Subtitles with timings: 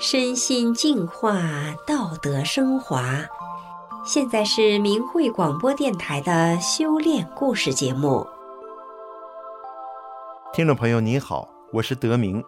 [0.00, 1.42] 身心净化，
[1.84, 3.18] 道德升华。
[4.06, 8.24] 现在是明慧广播电台的修炼故事节目。
[10.52, 12.44] 听众朋友，你好，我是德明。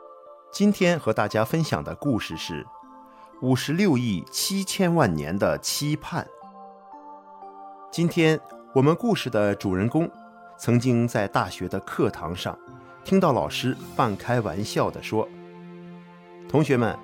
[0.52, 2.64] 今天和大家分享的故事是
[3.42, 6.24] 五十六亿七千万年的期盼。
[7.90, 8.40] 今天
[8.72, 10.08] 我们故事的主人公
[10.56, 12.56] 曾经在大学的课堂上
[13.02, 15.28] 听到老师半开玩笑地说
[16.48, 16.96] ：“同学们，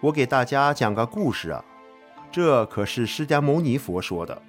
[0.00, 1.64] 我给大家讲个故事啊，
[2.30, 4.40] 这可是释迦牟尼佛说的。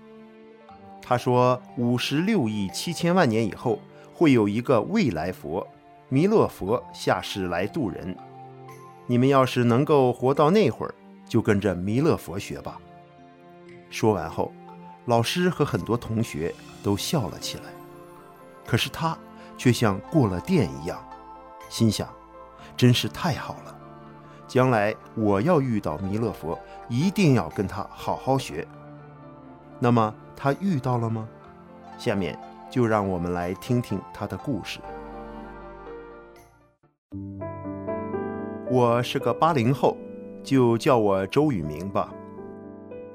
[1.02, 3.80] 他说，五十六亿七千万年以后
[4.13, 5.67] 会有一个未来佛，
[6.08, 8.16] 弥勒佛下世来度人。”
[9.08, 10.94] 你们要是能够活到那会儿，
[11.27, 12.80] 就跟着弥勒佛学吧。
[13.89, 14.53] 说完后，
[15.05, 16.53] 老师和很多同学
[16.84, 17.63] 都笑了起来。
[18.67, 19.17] 可是他
[19.58, 21.03] 却像过了电一样，
[21.70, 22.08] 心想：
[22.77, 23.78] 真是太好了，
[24.50, 26.58] 将来我要遇到弥勒佛，
[26.89, 28.67] 一定要跟他好好学。
[29.80, 31.30] 那么他遇到了吗？
[32.00, 32.36] 下面
[32.67, 34.80] 就让我们来听听他的故事。
[38.72, 39.95] 我是个八零后，
[40.44, 42.11] 就叫我周宇明吧。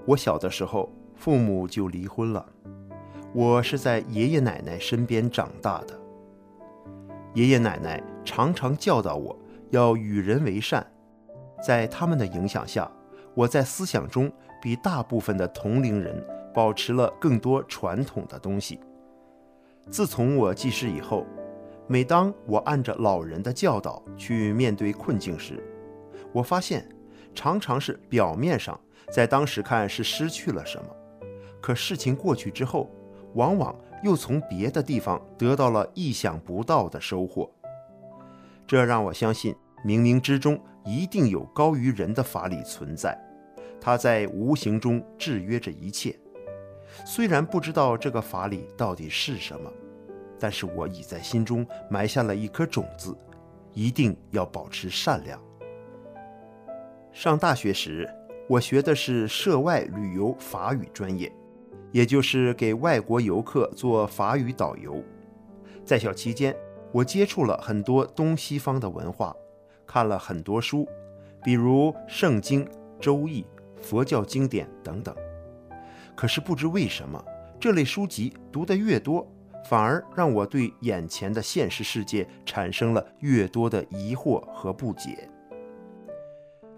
[0.06, 2.46] 我小的时候，父母就离婚了，
[3.32, 5.98] 我是在爷爷奶奶身边长大的。
[7.34, 9.36] 爷爷奶奶常常教导我
[9.70, 10.86] 要与人为善，
[11.64, 12.90] 在他们的影响下，
[13.32, 18.78] 我在思想中比大部分的同龄人保持了更多传统的东西。
[19.90, 21.24] 自从我记事以后，
[21.86, 25.62] 每当我按着老人的教导去面对困境时，
[26.32, 26.86] 我发现
[27.34, 28.78] 常常是表面上
[29.10, 30.86] 在当时看是失去了什么，
[31.62, 32.90] 可事情过去之后，
[33.34, 37.50] 往往又从别的地方得到了意想不到的收获。
[38.66, 39.54] 这让我相信，
[39.84, 43.18] 冥冥之中一定有高于人的法理存在，
[43.80, 46.18] 它在无形中制约着一切。
[47.04, 49.70] 虽然不知道这个法理到底是什么。
[50.36, 53.16] 但是我已在心中埋下了一颗种子，
[53.72, 55.40] 一定要保持善良。
[57.12, 58.06] 上大学时，
[58.48, 61.32] 我学的是涉外旅游法语专业，
[61.92, 65.02] 也就是给外国游客做法语导游。
[65.82, 66.54] 在校期间，
[66.92, 69.34] 我接触了很多东西方的文化，
[69.86, 70.88] 看了很多书，
[71.42, 72.64] 比如《圣经》
[73.00, 73.42] 《周易》、
[73.82, 75.14] 佛教经典等等。
[76.14, 77.22] 可是不知为什么，
[77.58, 79.26] 这类书籍读得越多，
[79.68, 85.28] 反而让我对眼前的现实世界产生了越多的疑惑和不解。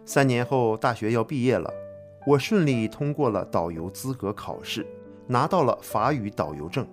[0.04, 1.72] 三年后，大学要毕业了，
[2.26, 4.86] 我顺利通过了导游资格考试，
[5.26, 6.86] 拿到了法语导游证。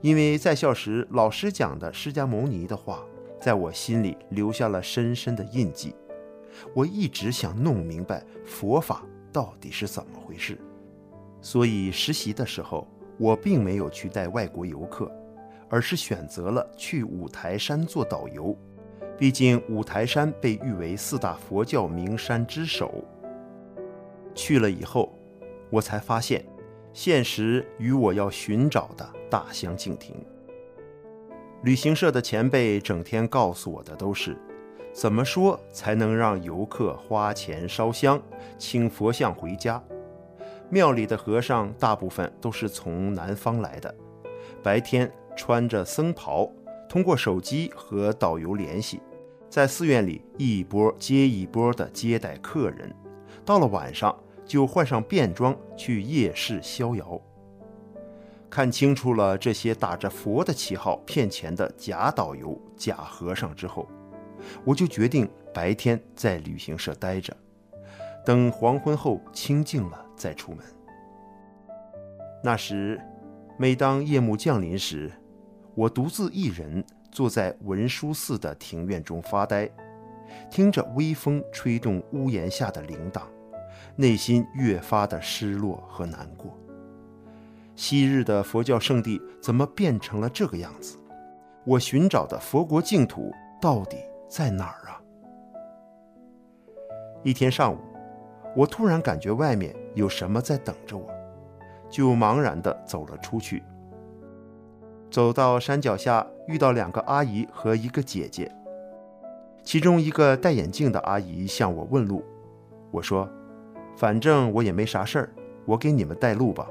[0.00, 3.02] 因为在校时老师讲的释迦牟尼的话，
[3.42, 5.92] 在我心里留下了深深的印记。
[6.72, 10.56] 我一直想弄明白佛法到底是怎么回事，
[11.40, 12.86] 所以实习的时候，
[13.18, 15.10] 我并没有去带外国游客，
[15.68, 18.56] 而是选择了去五台山做导游。
[19.18, 23.04] 毕竟五台山被誉为四大佛教名山之首。
[24.34, 25.12] 去了以后，
[25.68, 26.44] 我才发现，
[26.92, 30.14] 现实与我要寻找的大相径庭。
[31.62, 34.36] 旅行社的前辈整天告诉我的都是，
[34.92, 38.20] 怎么说才能让游客花钱烧香，
[38.58, 39.80] 请佛像回家。
[40.68, 43.94] 庙里的和尚大部分都是从南方来的，
[44.60, 46.50] 白天穿着僧袍，
[46.88, 49.00] 通过手机和导游联系，
[49.48, 52.92] 在寺院里一波接一波的接待客人，
[53.44, 54.12] 到了晚上
[54.44, 57.22] 就换上便装去夜市逍遥。
[58.52, 63.88] 看清楚了这些打着佛的旗号骗钱的假导游、假和尚之后，
[64.62, 67.34] 我就决定白天在旅行社待着，
[68.26, 70.04] 等黄昏后清静了。
[70.14, 70.58] 再出门。
[72.44, 73.00] 那时，
[73.58, 75.10] 每当夜幕降临时，
[75.74, 79.66] 我独自一人坐在文殊寺的庭院中发呆，
[80.50, 83.22] 听着微风吹动屋檐下的铃铛，
[83.96, 86.54] 内心越发的失落和难过。
[87.74, 90.98] 昔日的佛教圣地怎么变成了这个样子？
[91.64, 93.96] 我寻找的佛国净土到底
[94.28, 95.00] 在哪儿啊？
[97.22, 97.78] 一天上午，
[98.56, 101.08] 我突然感觉外面有什么在等着我，
[101.88, 103.62] 就茫然地走了出去。
[105.10, 108.50] 走到山脚下，遇到两个阿姨和一个姐姐。
[109.62, 112.24] 其中一个戴眼镜的阿姨向我问路，
[112.90, 113.28] 我说
[113.96, 115.30] ：“反正我也没啥事儿，
[115.64, 116.66] 我给你们带路吧。”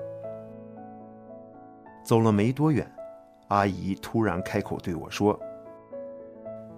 [2.03, 2.89] 走了没多远，
[3.47, 5.39] 阿姨突然开口对我说：“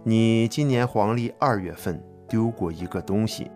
[0.03, 3.49] 你今年黄历二月份丢过一个东西。”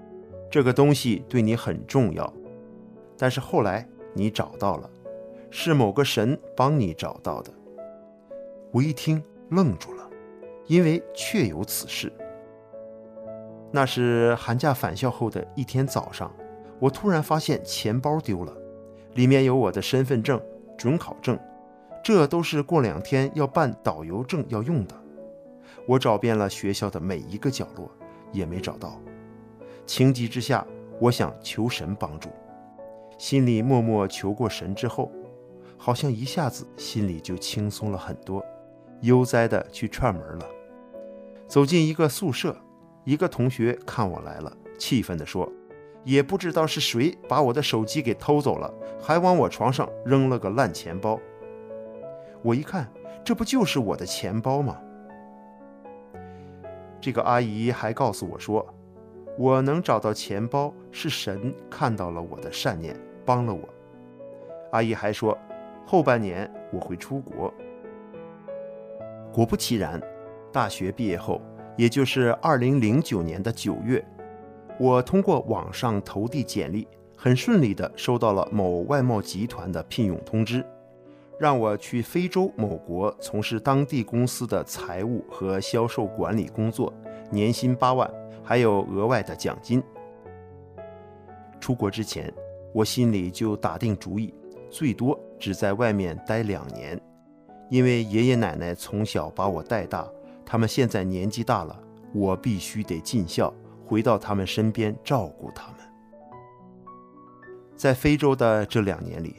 [0.49, 2.33] 这个东西对你很重要，
[3.17, 4.89] 但是后来你找到了，
[5.51, 7.51] 是某个神帮你找到的。”
[8.71, 10.09] 我一听愣住了，
[10.67, 12.11] 因为确有此事。
[13.71, 16.33] 那是寒假返校后的一天早上，
[16.79, 18.55] 我突然发现钱包丢了，
[19.15, 20.41] 里面有我的身份证、
[20.77, 21.37] 准考证，
[22.07, 24.95] 这都是过两天要办导游证要用的。
[25.85, 27.91] 我找遍了学校的每一个角落，
[28.31, 28.97] 也没找到。
[29.85, 30.65] 情急之下，
[31.01, 32.29] 我想求神帮助，
[33.17, 35.11] 心里默默求过神之后，
[35.75, 38.41] 好像一下子心里就轻松了很多，
[39.01, 40.45] 悠哉地去串门了。
[41.45, 42.55] 走进一个宿舍。
[43.03, 45.51] 一个同学看我来了，气愤地说
[46.05, 51.19] ：“也不知道是谁把我的手机给偷走了，还往我床上扔了个烂钱包。”
[52.43, 52.87] 我一看，
[53.23, 54.77] 这不就是我的钱包吗？
[56.99, 58.65] 这个阿姨还告诉我说
[59.37, 63.67] ：“我能找到钱包，是神看到了我的善念，帮了我。”
[64.71, 65.37] 阿姨还说
[65.85, 67.53] ：“后半年我会出国。”
[69.33, 70.01] 果不其然，
[70.51, 71.41] 大学毕业后。
[71.75, 74.03] 也就是二零零九年的九月，
[74.79, 80.65] 我通过网上投递简历，很顺利地收到了某外贸集团的聘用通知，
[81.39, 86.91] 让我去非洲某国从事当地公司的财务和销售管理工作，
[87.29, 88.09] 年薪八万，
[88.43, 89.81] 还有额外的奖金。
[91.59, 92.33] 出国之前，
[92.73, 94.33] 我心里就打定主意，
[94.69, 96.99] 最多只在外面待两年，
[97.69, 100.07] 因为爷爷奶奶从小把我带大。
[100.43, 101.77] 他们现在年纪大了，
[102.13, 103.53] 我必须得尽孝，
[103.85, 105.75] 回到他们身边照顾他们。
[107.75, 109.35] 在非洲的这两年里，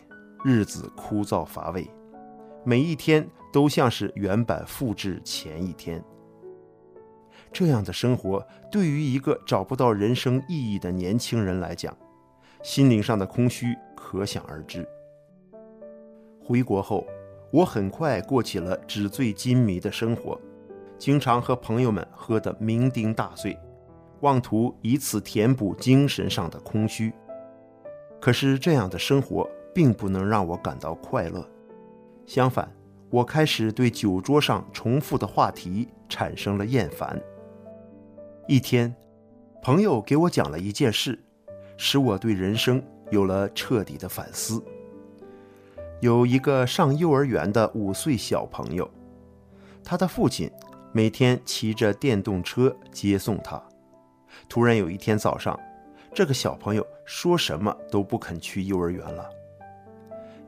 [0.48, 1.86] 日子枯燥乏味，
[2.64, 6.02] 每一天都像是原版复制前一天。
[7.52, 8.42] 这样的生活
[8.72, 11.94] 对于一个找不到人生意义的年轻人来讲，
[12.62, 14.88] 心灵上的空虚可想而知。
[16.42, 17.06] 回国后，
[17.52, 20.40] 我很快过起了纸醉金迷的生活。
[20.96, 23.54] 经常和朋友们喝得酩酊大醉，
[24.22, 27.12] 妄图以此填补精神上的空虚。
[28.18, 29.46] 可是这样的生活
[29.78, 31.48] 并不能让我感到快乐，
[32.26, 32.68] 相反，
[33.10, 37.16] 我开始对酒桌上重复的话题产生了厌烦。
[38.48, 38.92] 一天，
[39.62, 41.16] 朋友给我讲了一件事，
[41.76, 42.82] 使我对人生
[43.12, 44.60] 有了彻底的反思。
[46.00, 48.90] 有一个上幼儿园的五岁小朋友，
[49.84, 50.50] 他的父亲。
[50.90, 53.62] 每天骑着电动车接送他。
[54.48, 55.56] 突然有一天早上，
[56.12, 59.37] 这个小朋友说什么都不肯去幼儿园了。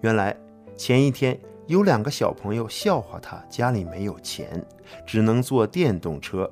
[0.00, 0.36] 原来
[0.76, 4.64] 前一天有两个小朋友笑话他家里没有钱，
[5.06, 6.50] 只能坐电动车，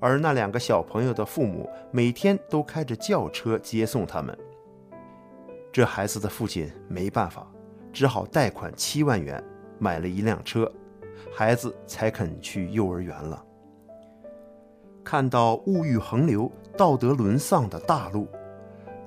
[0.00, 4.36] 而那两个小朋友的父母每天都开着轿车接送他们。
[5.70, 7.46] 这孩子的父亲没办法，
[7.92, 9.42] 只好贷款七万元
[9.78, 10.70] 买了一辆车。
[11.34, 13.44] 孩子才肯去幼儿园了。
[15.04, 18.26] 看到物欲横流、道德沦丧的大陆，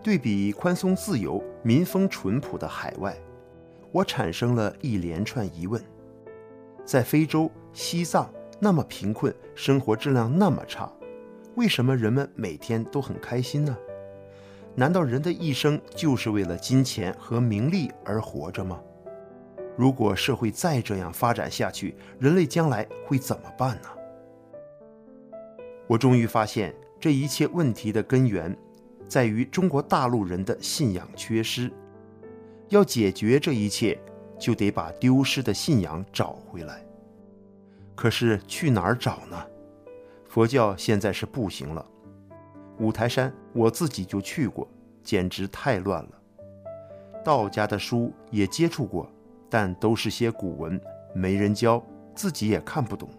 [0.04, 3.16] 对比宽松自由、民风淳朴的海外，
[3.92, 5.82] 我产生了一连串疑问：
[6.86, 10.92] 在非洲、西藏那么贫困，生活质量那么差，
[11.56, 13.78] 为什么人们每天都很开心呢？
[14.76, 18.82] 难道人的一生就是为了金钱和名利而活着吗？
[19.76, 23.90] 如果社会再这样发展下去，人类将来会怎么办呢？
[25.88, 28.56] 我终于发现，这一切问题的根源
[29.08, 31.70] 在于中国大陆人的信仰缺失。
[32.72, 33.98] 要解决这一切，
[34.40, 36.84] 就得把丢失的信仰找回来。
[37.96, 39.46] 可是去哪儿找呢？
[40.28, 41.86] 佛教现在是不行了。
[42.80, 44.68] 五台山我自己就去过，
[45.04, 46.10] 简直太乱了。
[47.24, 49.10] 道家的书也接触过。
[49.54, 50.80] 但都是些古文，
[51.14, 51.86] 没人教，
[52.16, 53.10] 自己也看不懂。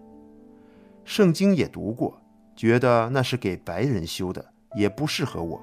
[1.05, 2.19] 圣经也读过，
[2.57, 4.43] 觉得那是给白人修的，
[4.75, 5.61] 也不适合我。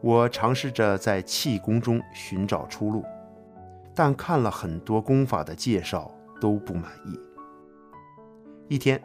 [0.00, 3.04] 我尝试着在气功中寻找出路，
[3.94, 7.18] 但看了很多功法的介绍都不满意。
[8.68, 9.02] 一天，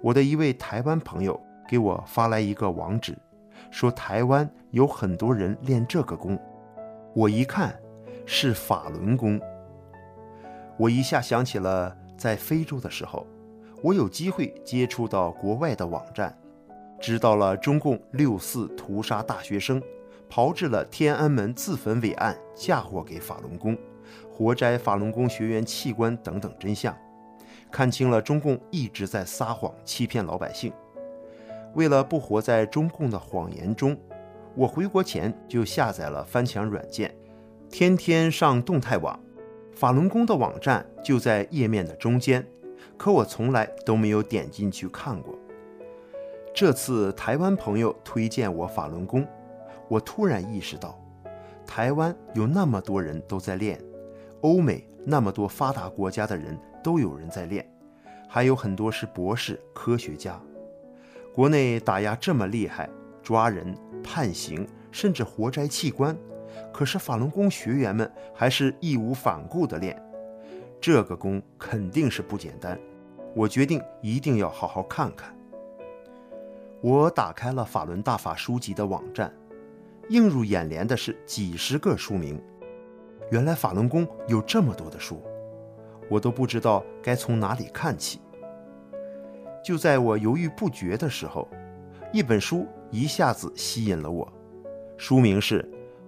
[0.00, 3.16] 我的一位台湾朋友给我发来一个网址，
[3.70, 6.38] 说台湾有很多人练这个功。
[7.14, 7.78] 我一看。
[8.30, 9.40] 是法轮功。
[10.76, 13.26] 我一下想起了在非洲的时候，
[13.82, 16.36] 我有机会接触到国外的网站，
[17.00, 19.82] 知道了中共六四屠杀大学生、
[20.28, 23.76] 炮制了天安门自焚伪案嫁祸给法轮功、
[24.30, 26.96] 活摘法轮功学员器官等等真相，
[27.70, 30.72] 看清了中共一直在撒谎欺骗老百姓。
[31.74, 33.96] 为了不活在中共的谎言中，
[34.54, 37.14] 我回国前就下载了翻墙软件，
[37.70, 39.18] 天天上动态网。
[39.74, 42.44] 法轮功的网站就在页面的中间，
[42.96, 45.38] 可我从来都没有点进去看过。
[46.52, 49.24] 这次台湾朋友推荐我法轮功，
[49.88, 50.98] 我突然意识到，
[51.66, 53.82] 台湾有那么多人都在练，
[54.42, 57.66] 欧美那么多发达国家的人都有人在练，
[58.28, 60.40] 还有很多是博士、科学家。
[61.34, 62.88] 国内打压这么厉害，
[63.22, 66.16] 抓人、判刑，甚至活摘器官，
[66.72, 70.00] 可是法轮功学员们还是义无反顾地练，
[70.80, 72.78] 这个功肯定是不简单。
[73.34, 75.32] 我决定一定要好好看看。
[76.80, 79.32] 我打开了法轮大法书籍的网站，
[80.10, 82.40] 映入眼帘的是几十个书名。
[83.30, 85.22] 原来法轮功有这么多的书，
[86.08, 88.20] 我都不知道该从哪里看起。
[89.62, 91.46] 就在我犹豫不决的时候，
[92.10, 94.26] 一本书一下子吸引了我，
[94.96, 95.62] 书名是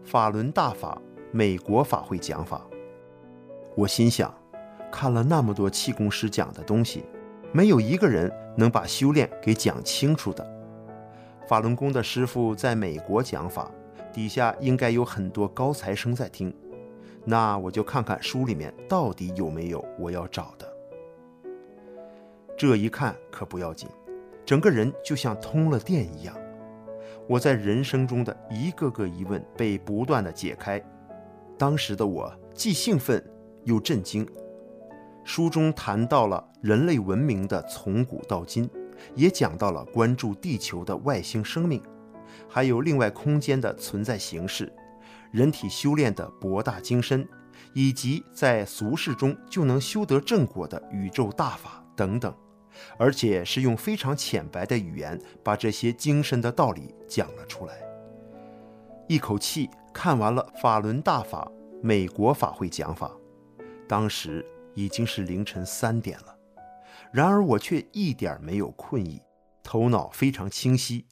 [0.09, 2.67] 《法轮大法美国法会讲法》。
[3.77, 4.35] 我心想，
[4.91, 7.05] 看了那么多气功师讲的东西，
[7.53, 10.47] 没有一个人能把修炼给讲清楚的。
[11.47, 13.71] 法轮功的师傅在美国讲法，
[14.13, 16.55] 底下应该有很多高材生在听，
[17.25, 20.67] 那我就看看书里面到底有没有我要找的。
[22.57, 23.89] 这一看可不要紧，
[24.45, 26.37] 整个人就像通了电一样。
[27.27, 30.83] 我在人生中的一个个疑问被不断的解开，
[31.57, 33.25] 当时的我既兴奋
[33.65, 34.27] 又震惊。
[35.23, 38.69] 书中谈到了人类文明的从古到今，
[39.15, 41.81] 也讲到了关注地球的外星生命，
[42.51, 44.73] 还有另外空间的存在形式，
[45.31, 47.27] 人体修炼的博大精深，
[47.73, 52.35] 以及在俗世中就能修得正果的宇宙大法等等。
[52.97, 57.75] 而且是用非常浅白的语言把这些精深的道理讲了出来。
[59.09, 61.51] 一口气看完了法轮大法
[61.83, 63.11] 美国法会讲法，
[63.89, 66.37] 当时已经是凌晨三点了。
[67.13, 69.21] 然而我却一点没有困意，
[69.65, 71.05] 头脑非常清晰。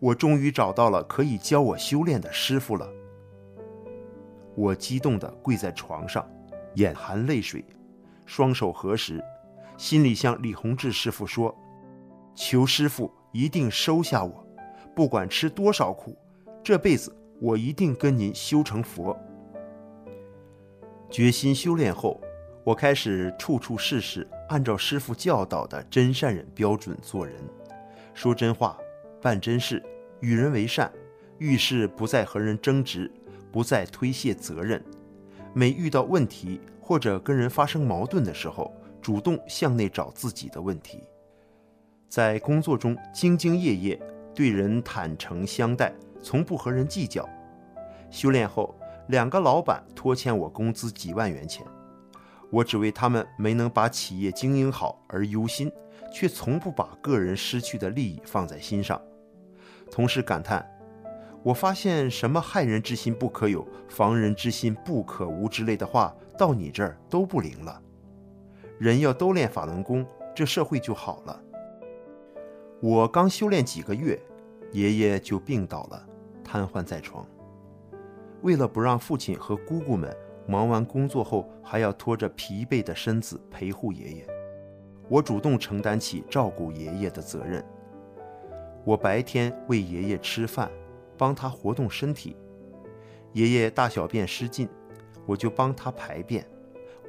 [0.00, 2.88] 我终于找到了可以教我修炼的师傅了。
[4.54, 6.28] 我激动地跪在床上，
[6.74, 7.64] 眼含泪水，
[8.26, 9.22] 双手合十。
[9.76, 11.56] 心里向李洪志师傅说
[12.34, 14.44] ：“求师傅一定收下我，
[14.94, 16.16] 不管吃多少苦，
[16.64, 19.16] 这辈子我一定跟您修成佛。”
[21.08, 22.20] 决心修炼后，
[22.64, 27.36] 我开始处处事事按照师傅教导的真善忍标准做人，
[28.14, 28.76] 说真话，
[29.20, 29.82] 办真事，
[30.20, 30.92] 与人为善，
[31.38, 33.10] 遇事不再和人争执，
[33.50, 34.82] 不再推卸责任。
[35.52, 38.72] 每遇到问题或者跟人发生矛盾的时候，
[39.02, 41.02] 主动向内找自己的问题，
[42.08, 44.00] 在工作中兢兢业业，
[44.34, 47.28] 对人坦诚相待，从不和人计较。
[48.10, 51.66] 修炼后，两个老板拖欠我工资几万元钱，
[52.50, 55.72] 我只为他们没能把企业经营好而忧心，
[56.12, 59.00] 却从不把个人失去的利益放在心上。
[59.90, 60.64] 同事感叹
[61.42, 67.82] ：“我发现什么害人之心不可有，防人之心不可无之类的话，到你这儿都不灵了。”
[68.78, 71.42] 人要都练法轮功，这社会就好了。
[72.80, 74.16] 我刚修炼几个月，
[74.72, 76.06] 爷爷就病倒了，
[76.44, 77.26] 瘫痪在床。
[78.42, 80.16] 为了不让父亲和姑姑们
[80.46, 84.26] 忙完工作后还要拖着疲惫的身子陪护爷爷，
[85.08, 87.64] 我主动承担起照顾爷爷的责任。
[88.88, 90.70] 我白天喂爷爷吃饭，
[91.18, 92.34] 帮他活动身体；
[93.34, 94.66] 爷爷大小便失禁，
[95.26, 96.42] 我就帮他排便。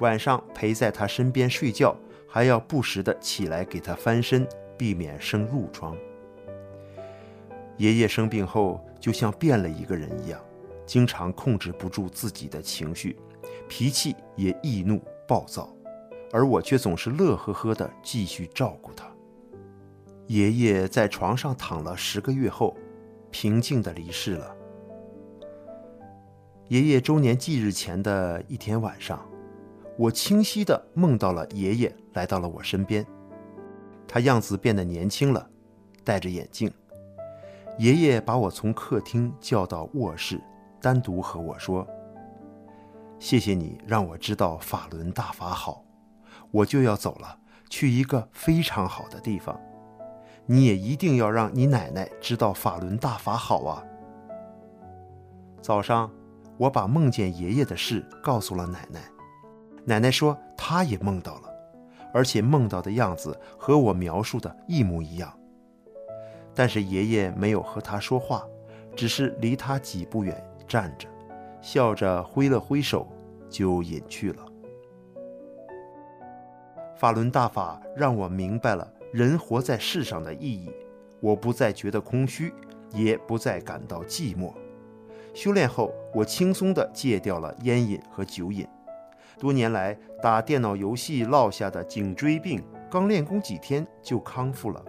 [0.00, 1.96] 晚上陪在他身边睡觉，
[2.28, 4.46] 还要不时的起来给他翻身，
[4.76, 5.96] 避免生褥疮。
[7.78, 10.38] 爷爷生病后，就像变了一个人一样，
[10.84, 13.16] 经常控制不住自己的情绪，
[13.70, 15.74] 脾气也易怒暴躁，
[16.30, 19.10] 而我却总是乐呵呵的继续照顾他。
[20.30, 22.76] 爷爷在床上躺了十个月后，
[23.32, 24.54] 平静地离世了。
[26.68, 29.28] 爷爷周年忌日前的一天晚上。
[29.98, 33.04] 我清晰地梦到了爷爷来到了我身边，
[34.06, 35.50] 他样子变得年轻了，
[36.04, 36.72] 戴着眼镜。
[37.76, 40.40] 爷爷把我从客厅叫到卧室，
[40.80, 41.84] 单独和我说
[43.18, 45.84] ：“谢谢你让我知道法轮大法好，
[46.52, 47.36] 我就要走了，
[47.68, 49.60] 去一个非常好的地方。
[50.46, 53.82] 你也一定要让你奶奶知道法轮大法好啊。”
[55.62, 56.10] 早上，
[56.56, 59.00] 我把梦见爷爷的事告诉了奶奶。
[59.84, 61.42] 奶奶说，她也梦到了，
[62.12, 65.32] 而且梦到的样子和我描述的一模一样。
[66.54, 68.44] 但是爷爷没有和他说话，
[68.96, 71.08] 只是离他几步远站着，
[71.60, 73.06] 笑着挥了挥手，
[73.48, 74.44] 就隐去了。
[76.96, 80.70] 法轮大法让我明白了人活在世上的意义，
[81.18, 82.52] 我不再觉得空虚，
[82.92, 84.52] 也不再感到寂寞。
[85.34, 88.66] 修炼后，我轻松地戒掉了烟瘾和酒瘾。
[89.38, 94.84] 多年来打电脑游戏落下的颈椎病，刚练功几天就康复了。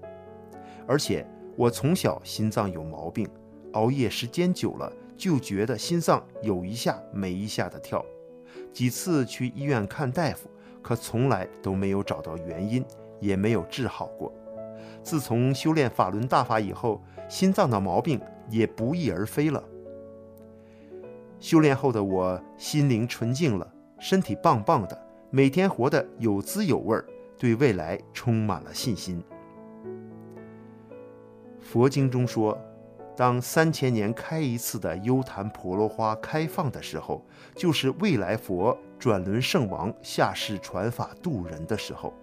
[0.85, 1.25] 而且
[1.55, 3.27] 我从小心脏有毛病，
[3.73, 8.05] 熬夜时间久了就觉得心脏有一下没一下的跳。
[8.71, 10.47] 几次去医院看大夫，
[10.81, 12.85] 可从来都没有找到原因，
[13.21, 14.33] 也没有治好过。
[15.01, 19.63] 自从修炼法轮大法以后，心脏的毛病也不翼而飞了。
[21.39, 27.05] 修炼后的我心灵纯净了，身体棒棒的，每天活得有滋有味儿，
[27.37, 29.23] 对未来充满了信心。
[31.59, 32.55] 佛经中说，
[33.15, 37.25] 当三千年开一次的优昙婆罗花开放的时候，
[37.55, 42.13] 就是未来佛转轮圣王下世传法度人的时候。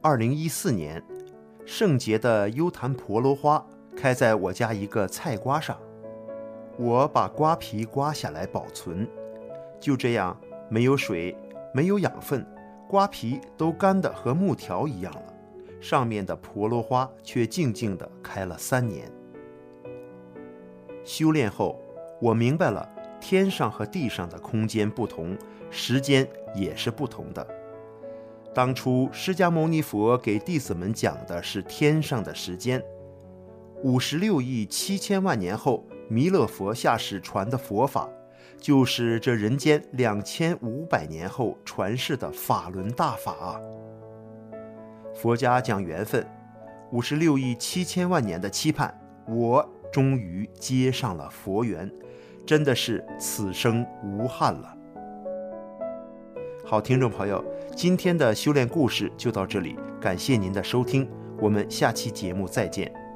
[0.00, 1.02] 二零一四年，
[1.66, 5.76] 圣洁的优昙婆罗花开在我家一个菜瓜上。
[6.76, 9.08] 我把瓜皮刮下来保存，
[9.80, 10.38] 就这样，
[10.68, 11.36] 没有水，
[11.74, 12.46] 没有养分，
[12.88, 15.34] 瓜皮都干得和木条一样了。
[15.80, 19.10] 上面的婆罗花却静静地开了三年。
[21.02, 21.76] 修炼后，
[22.20, 22.88] 我明白了
[23.20, 25.36] 天上和地上的空间不同，
[25.70, 26.24] 时间
[26.54, 27.44] 也是不同的。
[28.58, 32.82] 当初释迦牟尼佛给弟子们讲的是天上的时间，
[33.84, 35.86] 五十六亿七千万年后。
[36.08, 38.08] 弥勒佛下世传的佛法，
[38.58, 43.60] 就是这人间两千五百年后传世的法轮大法啊！
[45.14, 46.26] 佛家讲缘分，
[46.90, 48.92] 五十六亿七千万年的期盼，
[49.28, 51.88] 我终于接上了佛缘，
[52.44, 54.77] 真的是此生无憾了。
[56.70, 57.42] 好，听众朋友，
[57.74, 61.08] 今天的修炼故事就到这里，感谢您的收听，
[61.40, 63.07] 我们下期节目再见。